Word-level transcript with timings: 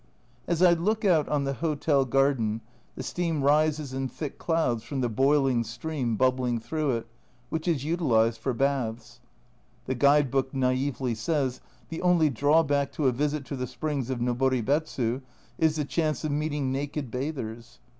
As 0.47 0.63
I 0.63 0.73
look 0.73 1.05
out 1.05 1.29
on 1.29 1.43
the 1.43 1.53
hotel 1.53 2.05
garden 2.05 2.61
the 2.95 3.03
steam 3.03 3.43
rises 3.43 3.93
in 3.93 4.07
thick 4.07 4.39
clouds 4.39 4.81
from 4.83 5.01
the 5.01 5.09
boil 5.09 5.45
ing 5.45 5.63
stream 5.63 6.15
bubbling 6.15 6.59
through 6.59 6.95
it, 6.97 7.05
which 7.49 7.67
is 7.67 7.85
utilised 7.85 8.39
for 8.41 8.51
baths. 8.51 9.19
The 9.85 9.93
Guide 9.93 10.31
book 10.31 10.55
naively 10.55 11.13
says: 11.13 11.61
"The 11.89 12.01
only 12.01 12.31
drawback 12.31 12.91
to 12.93 13.05
a 13.05 13.11
visit 13.11 13.45
to 13.45 13.55
the 13.55 13.67
springs 13.67 14.09
of 14.09 14.17
Noboribetsu 14.21 15.21
is 15.59 15.75
the 15.75 15.85
chance 15.85 16.23
of 16.23 16.31
meeting 16.31 16.71
naked 16.71 17.11
bathers." 17.11 17.77